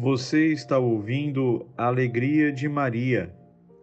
Você 0.00 0.52
está 0.52 0.78
ouvindo 0.78 1.66
Alegria 1.76 2.52
de 2.52 2.68
Maria, 2.68 3.34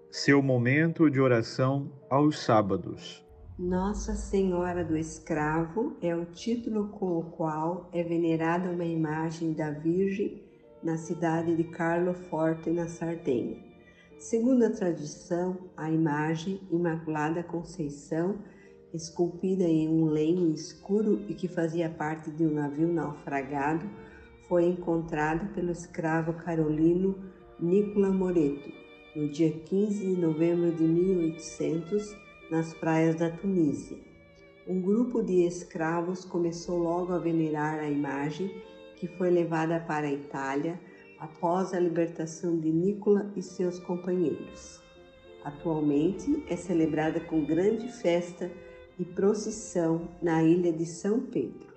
seu 0.10 0.41
momento 0.41 1.12
de 1.12 1.20
oração 1.20 1.91
aos 2.10 2.39
sábados. 2.39 3.21
Nossa 3.60 4.14
Senhora 4.14 4.86
do 4.86 4.96
Escravo 4.96 5.98
é 6.02 6.16
o 6.16 6.23
título 6.23 6.88
com 6.88 7.18
o 7.18 7.23
qual 7.32 7.89
é 7.91 8.02
venerada 8.02 8.71
uma 8.71 8.86
imagem 8.86 9.52
da 9.52 9.71
Virgem 9.71 10.41
na 10.82 10.96
cidade 10.96 11.54
de 11.54 11.66
Carlo 11.66 12.14
Forte, 12.14 12.70
na 12.70 12.88
Sardenha. 12.88 13.57
Segundo 14.18 14.63
a 14.63 14.70
tradição, 14.70 15.70
a 15.75 15.91
imagem 15.91 16.61
Imaculada 16.71 17.43
Conceição, 17.43 18.39
esculpida 18.93 19.66
em 19.66 19.89
um 19.89 20.05
lenho 20.05 20.50
escuro 20.54 21.25
e 21.27 21.34
que 21.34 21.50
fazia 21.50 21.89
parte 21.89 22.32
de 22.32 22.45
um 22.45 22.54
navio 22.54 22.88
naufragado, 22.88 23.86
foi 24.48 24.66
encontrada 24.66 25.45
pelo 25.54 25.72
escravo 25.72 26.34
carolino 26.34 27.16
Nicola 27.59 28.09
Moreto 28.09 28.71
no 29.16 29.30
dia 29.30 29.49
15 29.49 29.99
de 29.99 30.21
novembro 30.21 30.73
de 30.73 30.84
1800 30.84 32.16
nas 32.52 32.73
praias 32.73 33.16
da 33.16 33.30
Tunísia. 33.30 33.98
Um 34.68 34.81
grupo 34.81 35.23
de 35.23 35.45
escravos 35.45 36.26
começou 36.26 36.77
logo 36.77 37.13
a 37.13 37.20
venerar 37.20 37.80
a 37.80 37.90
imagem, 37.90 38.52
que 38.98 39.08
foi 39.08 39.30
levada 39.30 39.80
para 39.80 40.08
a 40.08 40.12
Itália 40.12 40.80
após 41.20 41.73
a 41.73 41.80
libertação 41.80 42.59
de 42.59 42.70
Nicola 42.70 43.32
e 43.35 43.41
seus 43.41 43.80
companheiros. 43.80 44.82
Atualmente 45.43 46.43
é 46.49 46.55
celebrada 46.57 47.20
com 47.20 47.46
grande 47.46 47.88
festa 47.90 48.52
e 48.99 49.05
procissão 49.05 50.09
na 50.21 50.43
ilha 50.43 50.73
de 50.73 50.85
São 50.85 51.21
Pedro. 51.21 51.74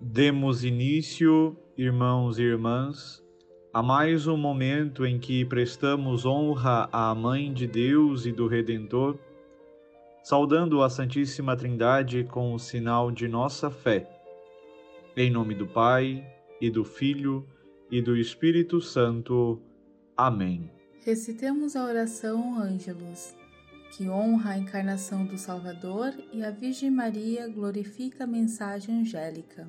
Demos 0.00 0.62
início, 0.62 1.56
irmãos 1.76 2.38
e 2.38 2.42
irmãs, 2.42 3.20
a 3.74 3.82
mais 3.82 4.28
um 4.28 4.36
momento 4.36 5.04
em 5.04 5.18
que 5.18 5.44
prestamos 5.44 6.24
honra 6.24 6.88
à 6.92 7.12
Mãe 7.16 7.52
de 7.52 7.66
Deus 7.66 8.24
e 8.24 8.30
do 8.30 8.46
Redentor, 8.46 9.18
saudando 10.22 10.84
a 10.84 10.88
Santíssima 10.88 11.56
Trindade 11.56 12.22
com 12.22 12.54
o 12.54 12.60
sinal 12.60 13.10
de 13.10 13.26
nossa 13.26 13.72
fé. 13.72 14.08
Em 15.16 15.32
nome 15.32 15.56
do 15.56 15.66
Pai, 15.66 16.24
e 16.60 16.70
do 16.70 16.84
Filho, 16.84 17.44
e 17.90 18.00
do 18.00 18.16
Espírito 18.16 18.80
Santo. 18.80 19.60
Amém. 20.16 20.70
Recitemos 21.04 21.74
a 21.74 21.84
oração 21.84 22.56
Ângelos, 22.56 23.34
que 23.96 24.08
honra 24.08 24.52
a 24.52 24.58
encarnação 24.58 25.24
do 25.24 25.36
Salvador 25.36 26.14
e 26.32 26.44
a 26.44 26.52
Virgem 26.52 26.88
Maria 26.88 27.48
glorifica 27.48 28.22
a 28.22 28.26
mensagem 28.28 29.00
angélica. 29.00 29.68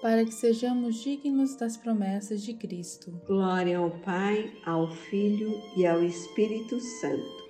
para 0.00 0.24
que 0.24 0.32
sejamos 0.32 1.02
dignos 1.02 1.56
das 1.56 1.76
promessas 1.76 2.42
de 2.42 2.54
Cristo. 2.54 3.12
Glória 3.26 3.78
ao 3.78 3.90
Pai, 4.00 4.50
ao 4.64 4.90
Filho 4.90 5.52
e 5.76 5.86
ao 5.86 6.02
Espírito 6.02 6.80
Santo, 6.80 7.44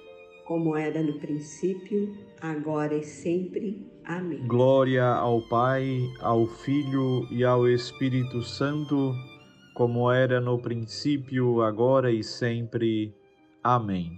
como 0.46 0.76
era 0.76 1.02
no 1.02 1.18
princípio, 1.20 2.16
agora 2.40 2.96
e 2.96 3.04
sempre. 3.04 3.86
Amém. 4.04 4.46
Glória 4.46 5.04
ao 5.04 5.40
Pai, 5.48 6.00
ao 6.20 6.46
Filho 6.46 7.26
e 7.30 7.44
ao 7.44 7.68
Espírito 7.68 8.42
Santo, 8.42 9.14
como 9.74 10.10
era 10.10 10.40
no 10.40 10.58
princípio, 10.58 11.62
agora 11.62 12.10
e 12.10 12.24
sempre. 12.24 13.14
Amém. 13.62 14.10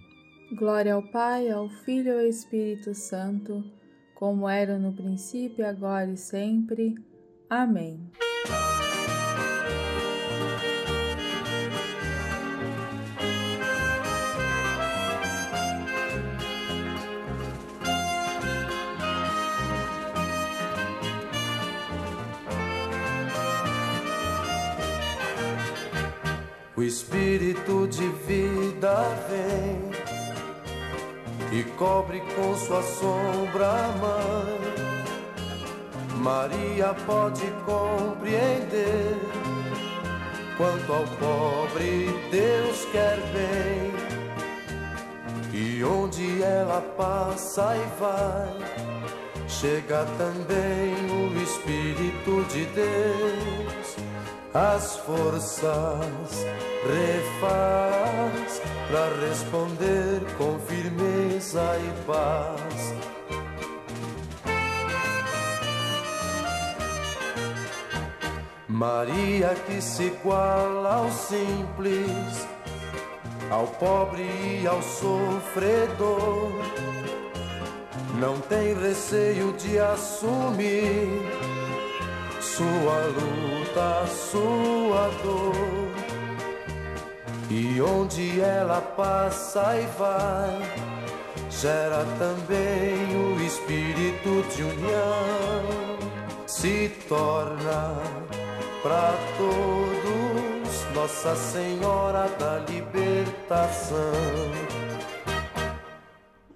Glória 0.56 0.94
ao 0.94 1.02
Pai, 1.02 1.50
ao 1.50 1.68
Filho 1.68 2.12
e 2.12 2.20
ao 2.20 2.26
Espírito 2.26 2.94
Santo, 2.94 3.62
como 4.14 4.48
era 4.48 4.78
no 4.78 4.92
princípio, 4.92 5.66
agora 5.66 6.10
e 6.10 6.16
sempre. 6.16 6.94
Amém. 6.94 7.11
O 26.74 26.82
Espírito 26.82 27.86
de 27.86 28.08
vida 28.26 28.94
vem 29.28 29.90
e 31.60 31.62
cobre 31.76 32.22
com 32.34 32.56
sua 32.56 32.82
sombra 32.82 33.68
a 33.68 33.88
mãe 33.98 35.01
Maria 36.22 36.94
pode 37.04 37.44
compreender 37.66 39.18
quanto 40.56 40.92
ao 40.92 41.04
pobre 41.18 42.06
Deus 42.30 42.84
quer 42.92 43.18
bem. 43.32 43.92
E 45.52 45.82
onde 45.82 46.40
ela 46.42 46.80
passa 46.96 47.74
e 47.76 48.00
vai, 48.00 48.56
chega 49.48 50.06
também 50.16 50.94
o 51.10 51.42
Espírito 51.42 52.44
de 52.52 52.66
Deus. 52.66 53.96
As 54.54 54.98
forças 54.98 56.46
refaz 56.86 58.62
para 58.88 59.28
responder 59.28 60.22
com 60.38 60.56
firmeza 60.60 61.76
e 61.78 62.06
paz 62.06 63.12
Maria 68.72 69.54
que 69.66 69.82
se 69.82 70.04
iguala 70.04 70.94
ao 70.94 71.10
simples, 71.10 72.48
ao 73.50 73.66
pobre 73.66 74.22
e 74.22 74.66
ao 74.66 74.80
sofredor, 74.80 76.50
não 78.18 78.40
tem 78.40 78.74
receio 78.74 79.52
de 79.52 79.78
assumir 79.78 81.06
sua 82.40 83.08
luta, 83.08 84.06
sua 84.06 85.10
dor. 85.22 85.52
E 87.50 87.78
onde 87.82 88.40
ela 88.40 88.80
passa 88.80 89.76
e 89.78 89.86
vai, 89.98 90.62
gera 91.50 92.06
também 92.18 93.14
o 93.14 93.38
espírito 93.42 94.42
de 94.56 94.62
união, 94.62 95.98
se 96.46 96.90
torna 97.06 98.41
para 98.82 99.12
todos 99.38 100.92
Nossa 100.92 101.36
Senhora 101.36 102.26
da 102.36 102.58
Libertação. 102.68 104.12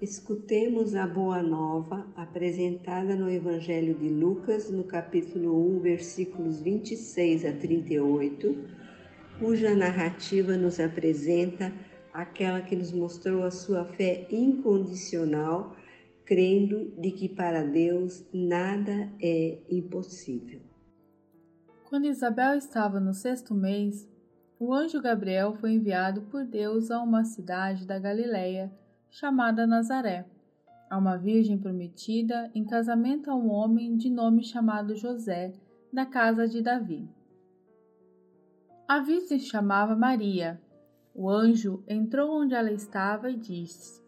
Escutemos 0.01 0.93
a 0.93 1.07
Boa 1.07 1.41
Nova 1.41 2.05
apresentada 2.17 3.15
no 3.15 3.31
Evangelho 3.31 3.95
de 3.95 4.09
Lucas, 4.09 4.69
no 4.69 4.83
capítulo 4.83 5.77
1, 5.77 5.79
versículos 5.79 6.59
26 6.59 7.45
a 7.45 7.53
38, 7.53 8.57
cuja 9.39 9.73
narrativa 9.73 10.57
nos 10.57 10.81
apresenta 10.81 11.71
aquela 12.13 12.59
que 12.61 12.75
nos 12.75 12.91
mostrou 12.91 13.43
a 13.43 13.51
sua 13.51 13.85
fé 13.85 14.27
incondicional, 14.29 15.77
crendo 16.25 16.91
de 16.99 17.11
que 17.11 17.29
para 17.29 17.63
Deus 17.63 18.25
nada 18.33 19.13
é 19.21 19.59
impossível. 19.69 20.66
Quando 21.89 22.03
Isabel 22.03 22.57
estava 22.57 22.99
no 22.99 23.13
sexto 23.13 23.55
mês, 23.55 24.09
o 24.59 24.73
anjo 24.73 25.01
Gabriel 25.01 25.53
foi 25.53 25.71
enviado 25.71 26.23
por 26.23 26.43
Deus 26.43 26.91
a 26.91 27.01
uma 27.01 27.23
cidade 27.23 27.87
da 27.87 27.97
Galiléia 27.97 28.69
chamada 29.09 29.65
Nazaré, 29.65 30.25
a 30.89 30.97
uma 30.97 31.15
virgem 31.15 31.57
prometida 31.57 32.51
em 32.53 32.65
casamento 32.65 33.31
a 33.31 33.35
um 33.35 33.49
homem 33.49 33.95
de 33.95 34.09
nome 34.09 34.43
chamado 34.43 34.97
José, 34.97 35.53
da 35.91 36.05
casa 36.05 36.45
de 36.45 36.61
Davi. 36.61 37.09
A 38.85 38.99
virgem 38.99 39.39
chamava 39.39 39.95
Maria. 39.95 40.61
O 41.15 41.29
anjo 41.29 41.81
entrou 41.87 42.41
onde 42.41 42.53
ela 42.53 42.71
estava 42.71 43.31
e 43.31 43.37
disse: 43.37 44.03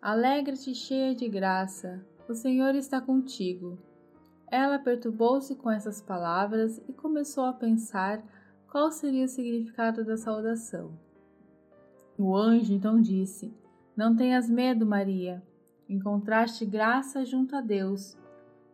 Alegra-te, 0.00 0.72
cheia 0.72 1.16
de 1.16 1.28
graça, 1.28 2.00
o 2.28 2.34
Senhor 2.34 2.76
está 2.76 3.00
contigo. 3.00 3.76
Ela 4.50 4.78
perturbou-se 4.78 5.54
com 5.56 5.70
essas 5.70 6.00
palavras 6.00 6.80
e 6.88 6.92
começou 6.92 7.44
a 7.44 7.52
pensar 7.52 8.22
qual 8.70 8.90
seria 8.90 9.24
o 9.24 9.28
significado 9.28 10.04
da 10.04 10.16
saudação. 10.16 10.90
O 12.18 12.36
anjo 12.36 12.72
então 12.72 13.00
disse: 13.00 13.52
Não 13.96 14.16
tenhas 14.16 14.48
medo, 14.48 14.86
Maria. 14.86 15.42
Encontraste 15.88 16.64
graça 16.64 17.24
junto 17.24 17.56
a 17.56 17.60
Deus. 17.60 18.16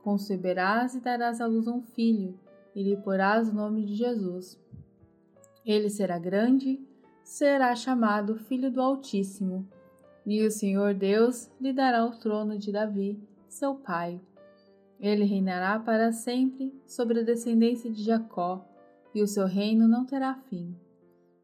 Conceberás 0.03 0.95
e 0.95 1.01
darás 1.01 1.41
à 1.41 1.47
luz 1.47 1.67
um 1.67 1.81
filho, 1.81 2.39
e 2.75 2.83
lhe 2.83 2.97
porás 2.97 3.49
o 3.49 3.55
nome 3.55 3.85
de 3.85 3.95
Jesus. 3.95 4.61
Ele 5.65 5.89
será 5.89 6.19
grande, 6.19 6.81
será 7.23 7.75
chamado 7.75 8.37
Filho 8.37 8.71
do 8.71 8.83
Altíssimo, 8.83 9.67
e 10.27 10.45
o 10.45 10.51
Senhor 10.51 10.93
Deus 10.95 11.51
lhe 11.61 11.73
dará 11.73 12.05
o 12.05 12.11
trono 12.11 12.59
de 12.59 12.71
Davi, 12.71 13.19
seu 13.49 13.75
pai. 13.75 14.21
Ele 15.01 15.25
reinará 15.25 15.79
para 15.79 16.13
sempre 16.13 16.73
sobre 16.87 17.21
a 17.21 17.23
descendência 17.23 17.91
de 17.91 18.03
Jacó 18.03 18.65
e 19.15 19.23
o 19.23 19.27
seu 19.27 19.47
reino 19.47 19.87
não 19.87 20.05
terá 20.05 20.35
fim. 20.35 20.75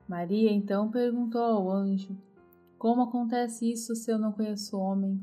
Maria 0.08 0.50
então 0.50 0.91
perguntou 0.91 1.43
ao 1.43 1.70
anjo: 1.70 2.17
Como 2.79 3.02
acontece 3.02 3.70
isso 3.70 3.94
se 3.94 4.11
eu 4.11 4.19
não 4.19 4.32
conheço 4.32 4.79
homem? 4.79 5.20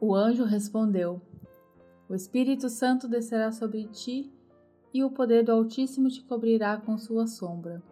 O 0.00 0.14
anjo 0.14 0.44
respondeu: 0.44 1.20
O 2.08 2.14
Espírito 2.14 2.68
Santo 2.68 3.08
descerá 3.08 3.52
sobre 3.52 3.84
ti 3.88 4.32
e 4.92 5.04
o 5.04 5.10
poder 5.10 5.44
do 5.44 5.52
Altíssimo 5.52 6.08
te 6.08 6.22
cobrirá 6.22 6.76
com 6.76 6.96
sua 6.98 7.26
sombra. 7.26 7.82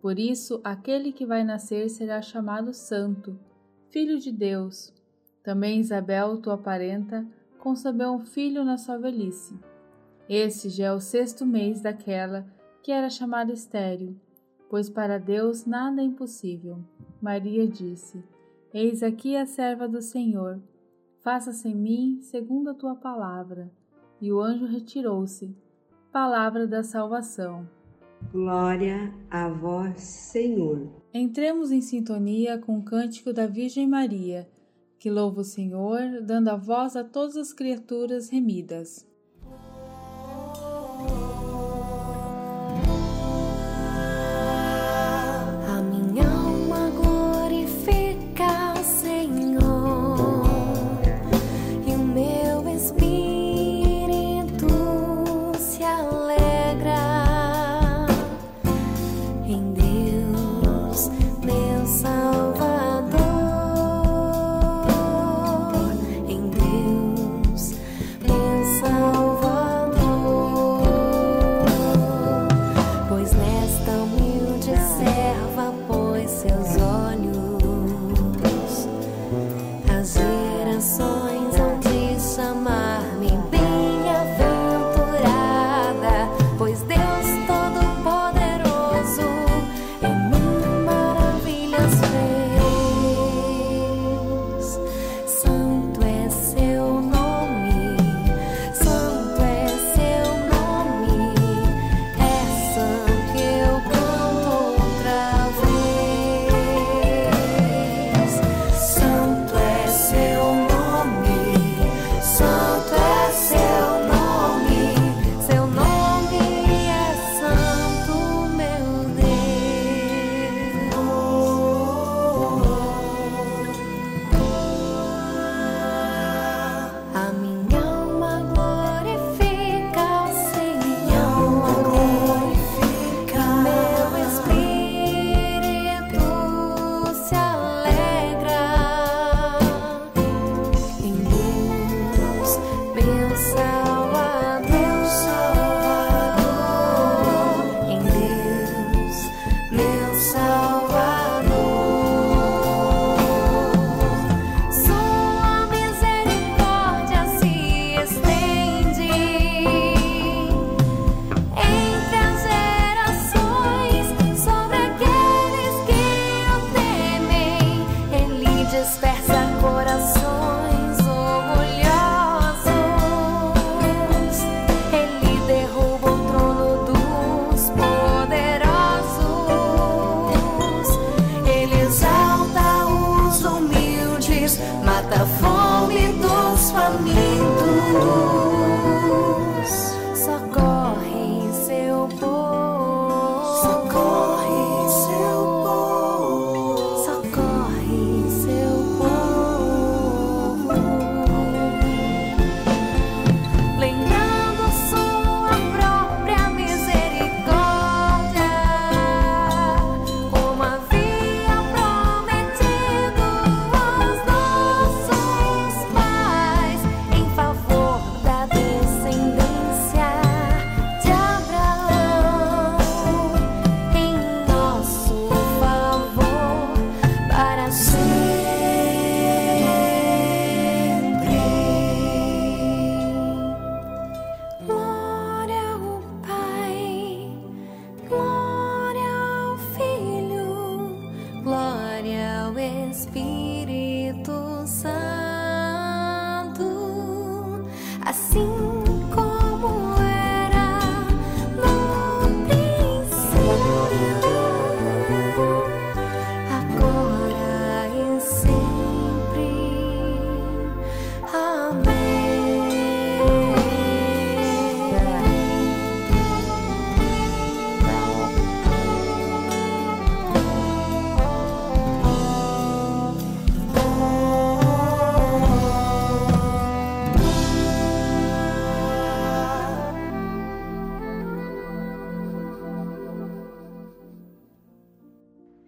Por 0.00 0.18
isso, 0.18 0.60
aquele 0.64 1.12
que 1.12 1.26
vai 1.26 1.44
nascer 1.44 1.88
será 1.90 2.22
chamado 2.22 2.72
Santo, 2.72 3.38
Filho 3.90 4.18
de 4.18 4.32
Deus. 4.32 4.92
Também 5.42 5.80
Isabel, 5.80 6.38
tua 6.40 6.56
parenta, 6.56 7.26
concebeu 7.68 8.12
um 8.12 8.20
filho 8.20 8.64
na 8.64 8.78
sua 8.78 8.96
velhice. 8.96 9.54
Este 10.26 10.70
já 10.70 10.86
é 10.86 10.92
o 10.92 11.00
sexto 11.00 11.44
mês 11.44 11.82
daquela 11.82 12.46
que 12.82 12.90
era 12.90 13.10
chamada 13.10 13.52
estéril, 13.52 14.16
pois 14.70 14.88
para 14.88 15.18
Deus 15.18 15.66
nada 15.66 16.00
é 16.00 16.04
impossível. 16.04 16.78
Maria 17.20 17.68
disse: 17.68 18.24
Eis 18.72 19.02
aqui 19.02 19.36
a 19.36 19.44
serva 19.44 19.86
do 19.86 20.00
Senhor, 20.00 20.58
faça-se 21.20 21.68
em 21.68 21.74
mim 21.74 22.18
segundo 22.22 22.70
a 22.70 22.74
tua 22.74 22.94
palavra. 22.94 23.70
E 24.18 24.32
o 24.32 24.40
anjo 24.40 24.64
retirou-se. 24.64 25.54
Palavra 26.10 26.66
da 26.66 26.82
salvação. 26.82 27.68
Glória 28.32 29.12
a 29.30 29.46
vós, 29.50 30.00
Senhor. 30.00 30.88
Entremos 31.12 31.70
em 31.70 31.82
sintonia 31.82 32.56
com 32.56 32.78
o 32.78 32.82
cântico 32.82 33.30
da 33.30 33.46
Virgem 33.46 33.86
Maria, 33.86 34.48
que 34.98 35.10
louva 35.10 35.40
o 35.40 35.44
Senhor, 35.44 36.20
dando 36.22 36.48
a 36.48 36.56
voz 36.56 36.96
a 36.96 37.04
todas 37.04 37.36
as 37.36 37.52
criaturas 37.52 38.28
remidas. 38.28 39.07
coração. 80.78 81.17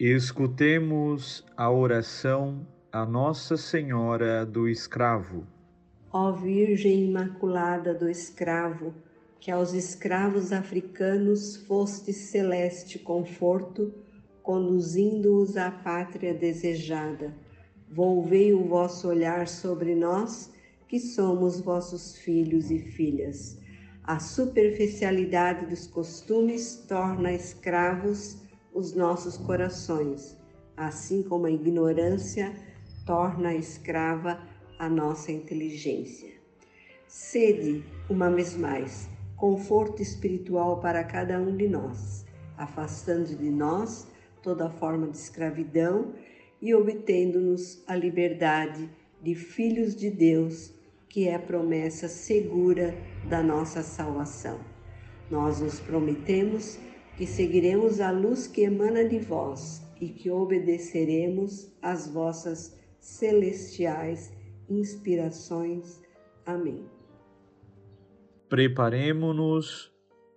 Escutemos 0.02 1.44
a 1.54 1.70
oração 1.70 2.66
a 2.90 3.04
Nossa 3.04 3.58
Senhora 3.58 4.46
do 4.46 4.66
Escravo. 4.66 5.46
Ó 6.10 6.32
Virgem 6.32 7.04
Imaculada 7.04 7.92
do 7.92 8.08
Escravo, 8.08 8.94
que 9.38 9.50
aos 9.50 9.74
escravos 9.74 10.54
africanos 10.54 11.54
foste 11.66 12.14
celeste 12.14 12.98
conforto, 12.98 13.92
conduzindo-os 14.42 15.58
à 15.58 15.70
pátria 15.70 16.32
desejada. 16.32 17.34
Volvei 17.86 18.54
o 18.54 18.64
vosso 18.64 19.06
olhar 19.06 19.46
sobre 19.46 19.94
nós, 19.94 20.50
que 20.88 20.98
somos 20.98 21.60
vossos 21.60 22.16
filhos 22.16 22.70
e 22.70 22.78
filhas. 22.78 23.58
A 24.02 24.18
superficialidade 24.18 25.66
dos 25.66 25.86
costumes 25.86 26.86
torna 26.88 27.34
escravos 27.34 28.48
os 28.72 28.94
nossos 28.94 29.36
corações, 29.36 30.36
assim 30.76 31.22
como 31.22 31.46
a 31.46 31.50
ignorância 31.50 32.54
torna 33.04 33.54
escrava 33.54 34.40
a 34.78 34.88
nossa 34.88 35.32
inteligência. 35.32 36.32
Sede, 37.06 37.84
uma 38.08 38.30
vez 38.30 38.56
mais, 38.56 39.08
conforto 39.36 40.00
espiritual 40.00 40.80
para 40.80 41.02
cada 41.02 41.38
um 41.38 41.56
de 41.56 41.68
nós, 41.68 42.24
afastando 42.56 43.34
de 43.34 43.50
nós 43.50 44.06
toda 44.42 44.70
forma 44.70 45.08
de 45.08 45.16
escravidão 45.16 46.12
e 46.62 46.74
obtendo-nos 46.74 47.82
a 47.86 47.96
liberdade 47.96 48.88
de 49.22 49.34
filhos 49.34 49.94
de 49.94 50.10
Deus, 50.10 50.72
que 51.08 51.26
é 51.28 51.34
a 51.34 51.38
promessa 51.38 52.08
segura 52.08 52.94
da 53.28 53.42
nossa 53.42 53.82
salvação. 53.82 54.60
Nós 55.30 55.60
nos 55.60 55.80
prometemos 55.80 56.78
que 57.20 57.26
seguiremos 57.26 58.00
a 58.00 58.10
luz 58.10 58.46
que 58.46 58.62
emana 58.62 59.06
de 59.06 59.18
vós 59.18 59.82
e 60.00 60.08
que 60.08 60.30
obedeceremos 60.30 61.70
às 61.82 62.08
vossas 62.08 62.74
celestiais 62.98 64.32
inspirações. 64.70 66.00
Amém. 66.46 66.82
Preparemo-nos 68.48 69.92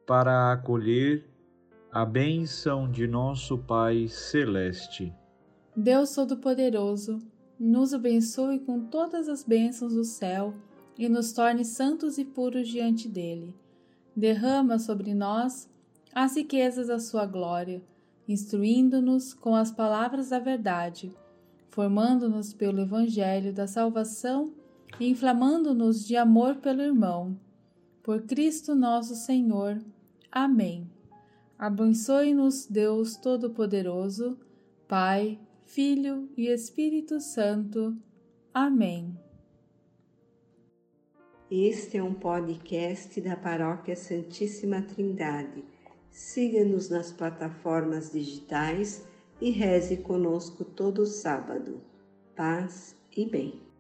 para 0.06 0.52
acolher 0.52 1.24
a 1.90 2.04
bênção 2.06 2.92
de 2.92 3.08
nosso 3.08 3.58
Pai 3.60 4.10
Celeste. 4.10 5.16
Deus 5.74 6.14
Todo-Poderoso, 6.14 7.20
nos 7.58 7.94
abençoe 7.94 8.60
com 8.60 8.88
todas 8.88 9.30
as 9.30 9.42
bênçãos 9.46 9.94
do 9.94 10.04
céu 10.04 10.54
e 10.98 11.08
nos 11.08 11.32
torne 11.32 11.64
santos 11.64 12.18
e 12.18 12.26
puros 12.26 12.68
diante 12.68 13.08
dele. 13.08 13.56
Derrama 14.14 14.78
sobre 14.78 15.14
nós 15.14 15.72
as 16.14 16.36
riquezas 16.36 16.88
da 16.88 17.00
sua 17.00 17.26
glória, 17.26 17.82
instruindo-nos 18.28 19.34
com 19.34 19.56
as 19.56 19.72
palavras 19.72 20.30
da 20.30 20.40
verdade, 20.40 21.12
formando-nos 21.70 22.54
pelo 22.54 22.82
Evangelho 22.82 23.52
da 23.52 23.66
salvação 23.66 24.54
e 25.00 25.10
inflamando-nos 25.10 26.06
de 26.06 26.16
amor 26.16 26.58
pelo 26.58 26.82
irmão. 26.82 27.38
Por 28.04 28.22
Cristo 28.22 28.76
nosso 28.76 29.16
Senhor. 29.16 29.82
Amém. 30.32 30.88
Abençoe-nos, 31.58 32.68
Deus 32.68 33.18
Todo-Poderoso, 33.18 34.38
Pai, 34.88 35.40
Filho 35.66 36.30
e 36.38 36.48
Espírito 36.48 37.20
Santo. 37.20 37.98
Amém. 38.54 39.18
Este 41.50 41.98
é 41.98 42.04
um 42.04 42.14
podcast 42.14 43.20
da 43.22 43.36
Paróquia 43.36 43.96
Santíssima 43.96 44.82
Trindade 44.82 45.73
siga-nos 46.14 46.90
nas 46.90 47.12
plataformas 47.12 48.12
digitais 48.12 49.04
e 49.42 49.50
reze 49.50 49.98
conosco 49.98 50.64
todo 50.64 51.06
sábado. 51.08 51.82
Paz 52.36 52.96
e 53.18 53.26
bem. 53.26 53.73